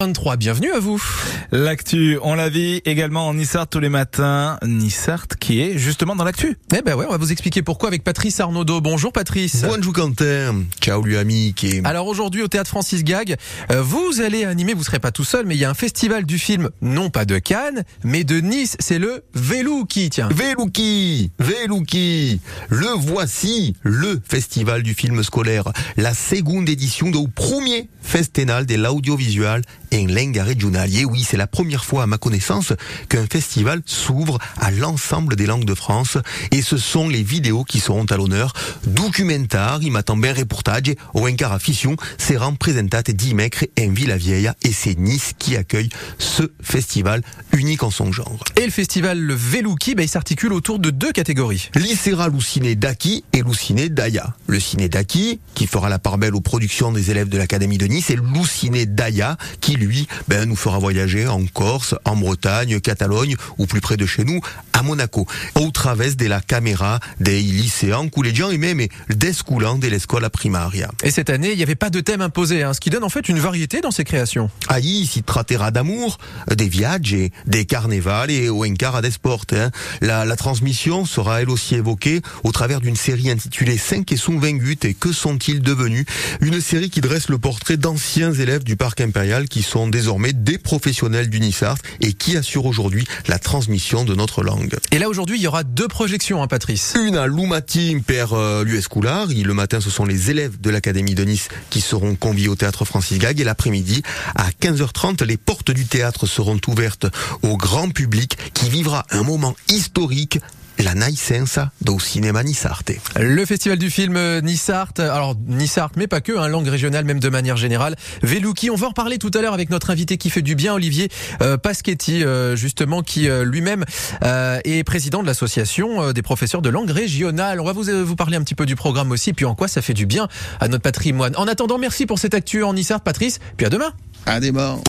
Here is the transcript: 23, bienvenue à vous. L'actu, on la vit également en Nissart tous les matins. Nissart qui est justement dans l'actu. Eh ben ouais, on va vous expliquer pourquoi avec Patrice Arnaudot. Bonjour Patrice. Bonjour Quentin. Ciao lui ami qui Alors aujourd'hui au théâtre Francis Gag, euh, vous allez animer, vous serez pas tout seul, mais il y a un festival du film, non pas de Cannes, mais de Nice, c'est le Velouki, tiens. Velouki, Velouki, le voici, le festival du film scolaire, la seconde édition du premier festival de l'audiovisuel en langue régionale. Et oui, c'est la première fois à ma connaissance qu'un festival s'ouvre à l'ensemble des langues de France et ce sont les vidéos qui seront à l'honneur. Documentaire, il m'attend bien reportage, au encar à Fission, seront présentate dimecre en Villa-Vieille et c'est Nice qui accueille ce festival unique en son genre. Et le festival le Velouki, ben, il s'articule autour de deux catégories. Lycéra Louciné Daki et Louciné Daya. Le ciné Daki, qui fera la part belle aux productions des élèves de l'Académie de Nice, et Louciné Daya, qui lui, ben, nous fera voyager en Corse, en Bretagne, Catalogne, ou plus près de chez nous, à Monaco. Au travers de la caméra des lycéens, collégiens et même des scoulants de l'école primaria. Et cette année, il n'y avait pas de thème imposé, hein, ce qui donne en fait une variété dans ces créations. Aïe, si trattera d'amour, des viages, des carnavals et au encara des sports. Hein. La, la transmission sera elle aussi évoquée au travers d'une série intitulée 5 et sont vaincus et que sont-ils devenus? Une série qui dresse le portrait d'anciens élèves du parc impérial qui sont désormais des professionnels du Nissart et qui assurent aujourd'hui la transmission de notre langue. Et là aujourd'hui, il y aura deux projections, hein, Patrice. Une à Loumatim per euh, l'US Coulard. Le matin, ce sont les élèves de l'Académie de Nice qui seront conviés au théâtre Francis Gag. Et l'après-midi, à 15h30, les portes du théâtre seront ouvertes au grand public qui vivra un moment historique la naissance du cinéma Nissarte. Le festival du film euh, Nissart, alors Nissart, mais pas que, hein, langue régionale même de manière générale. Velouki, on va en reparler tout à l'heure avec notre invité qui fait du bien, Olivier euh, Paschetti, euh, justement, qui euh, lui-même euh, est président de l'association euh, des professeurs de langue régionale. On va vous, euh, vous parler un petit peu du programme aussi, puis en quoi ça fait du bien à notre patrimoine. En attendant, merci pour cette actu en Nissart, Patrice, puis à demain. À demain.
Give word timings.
23, 0.00 0.36
bienvenue 0.36 0.70
à 0.70 0.78
vous. 0.78 1.02
L'actu, 1.50 2.20
on 2.22 2.36
la 2.36 2.48
vit 2.48 2.80
également 2.84 3.26
en 3.26 3.34
Nissart 3.34 3.66
tous 3.66 3.80
les 3.80 3.88
matins. 3.88 4.56
Nissart 4.64 5.26
qui 5.40 5.60
est 5.60 5.76
justement 5.76 6.14
dans 6.14 6.22
l'actu. 6.22 6.56
Eh 6.72 6.82
ben 6.82 6.94
ouais, 6.94 7.04
on 7.08 7.10
va 7.10 7.16
vous 7.16 7.32
expliquer 7.32 7.62
pourquoi 7.62 7.88
avec 7.88 8.04
Patrice 8.04 8.38
Arnaudot. 8.38 8.80
Bonjour 8.80 9.12
Patrice. 9.12 9.64
Bonjour 9.68 9.92
Quentin. 9.92 10.62
Ciao 10.80 11.02
lui 11.02 11.16
ami 11.16 11.52
qui 11.52 11.80
Alors 11.82 12.06
aujourd'hui 12.06 12.42
au 12.42 12.46
théâtre 12.46 12.70
Francis 12.70 13.02
Gag, 13.02 13.34
euh, 13.72 13.82
vous 13.82 14.20
allez 14.20 14.44
animer, 14.44 14.72
vous 14.72 14.84
serez 14.84 15.00
pas 15.00 15.10
tout 15.10 15.24
seul, 15.24 15.46
mais 15.46 15.56
il 15.56 15.60
y 15.60 15.64
a 15.64 15.70
un 15.70 15.74
festival 15.74 16.24
du 16.26 16.38
film, 16.38 16.70
non 16.80 17.10
pas 17.10 17.24
de 17.24 17.40
Cannes, 17.40 17.82
mais 18.04 18.22
de 18.22 18.38
Nice, 18.38 18.76
c'est 18.78 19.00
le 19.00 19.24
Velouki, 19.34 20.10
tiens. 20.10 20.28
Velouki, 20.30 21.32
Velouki, 21.40 22.40
le 22.68 22.86
voici, 22.96 23.74
le 23.82 24.20
festival 24.24 24.84
du 24.84 24.94
film 24.94 25.24
scolaire, 25.24 25.72
la 25.96 26.14
seconde 26.14 26.68
édition 26.68 27.10
du 27.10 27.26
premier 27.26 27.88
festival 28.00 28.64
de 28.64 28.76
l'audiovisuel 28.76 29.62
en 29.92 30.06
langue 30.06 30.36
régionale. 30.36 30.94
Et 30.94 31.04
oui, 31.04 31.24
c'est 31.28 31.36
la 31.36 31.46
première 31.46 31.84
fois 31.84 32.04
à 32.04 32.06
ma 32.06 32.18
connaissance 32.18 32.72
qu'un 33.08 33.26
festival 33.26 33.82
s'ouvre 33.86 34.38
à 34.60 34.70
l'ensemble 34.70 35.36
des 35.36 35.46
langues 35.46 35.64
de 35.64 35.74
France 35.74 36.18
et 36.50 36.62
ce 36.62 36.76
sont 36.76 37.08
les 37.08 37.22
vidéos 37.22 37.64
qui 37.64 37.80
seront 37.80 38.04
à 38.06 38.16
l'honneur. 38.16 38.52
Documentaire, 38.86 39.78
il 39.82 39.92
m'attend 39.92 40.16
bien 40.16 40.32
reportage, 40.32 40.94
au 41.14 41.26
encar 41.28 41.52
à 41.52 41.58
Fission, 41.58 41.96
seront 42.18 42.54
présentate 42.54 43.10
dimecre 43.10 43.64
en 43.78 43.90
Villa-Vieille 43.90 44.50
et 44.62 44.72
c'est 44.72 44.98
Nice 44.98 45.32
qui 45.38 45.56
accueille 45.56 45.88
ce 46.18 46.44
festival 46.62 47.22
unique 47.52 47.82
en 47.82 47.90
son 47.90 48.12
genre. 48.12 48.44
Et 48.56 48.64
le 48.64 48.70
festival 48.70 49.18
le 49.18 49.34
Velouki, 49.34 49.94
ben, 49.94 50.02
il 50.02 50.08
s'articule 50.08 50.52
autour 50.52 50.78
de 50.78 50.90
deux 50.90 51.12
catégories. 51.12 51.70
Lycéra 51.74 52.28
Louciné 52.28 52.76
Daki 52.76 53.24
et 53.32 53.42
Louciné 53.42 53.88
Daya. 53.88 54.34
Le 54.46 54.60
ciné 54.60 54.88
Daki, 54.88 55.40
qui 55.54 55.66
fera 55.66 55.88
la 55.88 55.98
part 55.98 56.18
belle 56.18 56.34
aux 56.34 56.40
productions 56.40 56.92
des 56.92 57.10
élèves 57.10 57.28
de 57.28 57.38
l'Académie 57.38 57.78
de 57.78 57.86
Nice, 57.86 58.10
et 58.10 58.16
Louciné 58.16 58.86
Daya, 58.86 59.36
qui 59.60 59.76
lui, 59.78 60.06
ben, 60.28 60.48
nous 60.48 60.56
fera 60.56 60.78
voyager 60.78 61.26
en 61.26 61.46
Corse, 61.46 61.94
en 62.04 62.16
Bretagne, 62.16 62.80
Catalogne, 62.80 63.36
ou 63.56 63.66
plus 63.66 63.80
près 63.80 63.96
de 63.96 64.06
chez 64.06 64.24
nous, 64.24 64.40
à 64.78 64.82
Monaco. 64.82 65.26
Au 65.56 65.70
travers 65.70 66.14
de 66.14 66.26
la 66.26 66.40
caméra 66.40 67.00
des 67.18 67.40
lycéens, 67.40 68.08
collégiens 68.08 68.50
et 68.50 68.58
même 68.58 68.80
des 69.08 69.32
scoulants 69.32 69.76
de 69.76 69.88
l'école 69.88 70.28
primaria. 70.30 70.90
Et 71.02 71.10
cette 71.10 71.30
année, 71.30 71.50
il 71.50 71.56
n'y 71.56 71.62
avait 71.62 71.74
pas 71.74 71.90
de 71.90 72.00
thème 72.00 72.20
imposé, 72.20 72.62
hein, 72.62 72.72
ce 72.72 72.80
qui 72.80 72.90
donne 72.90 73.02
en 73.02 73.08
fait 73.08 73.28
une 73.28 73.40
variété 73.40 73.80
dans 73.80 73.90
ces 73.90 74.04
créations. 74.04 74.50
Aïe, 74.68 75.06
si 75.06 75.22
trattera 75.22 75.70
d'amour, 75.70 76.18
des 76.54 76.68
viages, 76.68 77.16
des 77.46 77.64
carnavals 77.64 78.30
et 78.30 78.48
au 78.48 78.64
encara 78.64 79.02
des 79.02 79.10
sports. 79.10 79.44
Hein. 79.52 79.70
La, 80.00 80.24
la 80.24 80.36
transmission 80.36 81.04
sera 81.04 81.42
elle 81.42 81.50
aussi 81.50 81.74
évoquée 81.74 82.20
au 82.44 82.52
travers 82.52 82.80
d'une 82.80 82.96
série 82.96 83.30
intitulée 83.30 83.78
5 83.78 84.10
et 84.12 84.16
sont 84.16 84.38
vaincus 84.38 84.78
et 84.82 84.94
que 84.94 85.12
sont-ils 85.12 85.60
devenus? 85.60 86.04
Une 86.40 86.60
série 86.60 86.90
qui 86.90 87.00
dresse 87.00 87.28
le 87.28 87.38
portrait 87.38 87.76
d'anciens 87.76 88.32
élèves 88.32 88.64
du 88.64 88.76
parc 88.76 89.00
impérial 89.00 89.48
qui 89.48 89.62
sont 89.62 89.88
désormais 89.88 90.32
des 90.32 90.58
professionnels 90.58 91.30
du 91.30 91.40
Nissart 91.40 91.78
et 92.00 92.12
qui 92.12 92.36
assurent 92.36 92.66
aujourd'hui 92.66 93.06
la 93.26 93.38
transmission 93.38 94.04
de 94.04 94.14
notre 94.14 94.42
langue. 94.42 94.67
Et 94.90 94.98
là 94.98 95.08
aujourd'hui, 95.08 95.38
il 95.38 95.42
y 95.42 95.46
aura 95.46 95.64
deux 95.64 95.88
projections, 95.88 96.42
hein, 96.42 96.46
Patrice. 96.46 96.94
Une 96.98 97.16
à 97.16 97.26
Loumatim 97.26 98.00
per 98.02 98.26
euh, 98.32 98.64
l'US 98.64 98.88
Coulard. 98.88 99.28
Le 99.28 99.54
matin, 99.54 99.80
ce 99.80 99.90
sont 99.90 100.04
les 100.04 100.30
élèves 100.30 100.60
de 100.60 100.70
l'Académie 100.70 101.14
de 101.14 101.24
Nice 101.24 101.48
qui 101.70 101.80
seront 101.80 102.14
conviés 102.14 102.48
au 102.48 102.56
théâtre 102.56 102.84
Francis 102.84 103.18
Gag. 103.18 103.40
Et 103.40 103.44
l'après-midi, 103.44 104.02
à 104.34 104.50
15h30, 104.50 105.24
les 105.24 105.36
portes 105.36 105.70
du 105.70 105.86
théâtre 105.86 106.26
seront 106.26 106.60
ouvertes 106.66 107.06
au 107.42 107.56
grand 107.56 107.90
public 107.90 108.36
qui 108.54 108.68
vivra 108.68 109.06
un 109.10 109.22
moment 109.22 109.54
historique 109.68 110.40
la 110.78 110.94
naissance 110.94 111.58
du 111.80 111.98
cinéma 111.98 112.42
Nissarte. 112.42 112.92
Le 113.18 113.44
festival 113.44 113.78
du 113.78 113.90
film 113.90 114.16
euh, 114.16 114.40
Nissart, 114.40 114.92
alors 114.98 115.34
Nissart, 115.46 115.90
mais 115.96 116.06
pas 116.06 116.20
que, 116.20 116.36
hein, 116.36 116.48
langue 116.48 116.68
régionale 116.68 117.04
même 117.04 117.20
de 117.20 117.28
manière 117.28 117.56
générale. 117.56 117.96
Velouki, 118.22 118.70
on 118.70 118.76
va 118.76 118.86
en 118.86 118.90
reparler 118.90 119.18
tout 119.18 119.30
à 119.34 119.42
l'heure 119.42 119.54
avec 119.54 119.70
notre 119.70 119.90
invité 119.90 120.16
qui 120.18 120.30
fait 120.30 120.42
du 120.42 120.54
bien, 120.54 120.74
Olivier 120.74 121.08
euh, 121.42 121.56
Paschetti, 121.56 122.22
euh, 122.24 122.56
justement, 122.56 123.02
qui 123.02 123.28
euh, 123.28 123.44
lui-même 123.44 123.84
euh, 124.24 124.60
est 124.64 124.84
président 124.84 125.22
de 125.22 125.26
l'association 125.26 126.02
euh, 126.02 126.12
des 126.12 126.22
professeurs 126.22 126.62
de 126.62 126.68
langue 126.68 126.90
régionale. 126.90 127.60
On 127.60 127.64
va 127.64 127.72
vous, 127.72 127.88
euh, 127.90 128.04
vous 128.04 128.16
parler 128.16 128.36
un 128.36 128.42
petit 128.42 128.54
peu 128.54 128.66
du 128.66 128.76
programme 128.76 129.10
aussi, 129.10 129.32
puis 129.32 129.44
en 129.44 129.54
quoi 129.54 129.68
ça 129.68 129.82
fait 129.82 129.94
du 129.94 130.06
bien 130.06 130.28
à 130.60 130.68
notre 130.68 130.82
patrimoine. 130.82 131.34
En 131.36 131.48
attendant, 131.48 131.78
merci 131.78 132.06
pour 132.06 132.18
cette 132.18 132.34
actu 132.34 132.62
en 132.62 132.74
Nissart, 132.74 133.00
Patrice, 133.00 133.40
puis 133.56 133.66
à 133.66 133.70
demain. 133.70 133.92
À 134.26 134.40
demain. 134.40 134.78